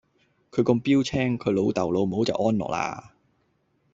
[0.49, 3.13] 佢咁標青，佢老豆老母就安樂啦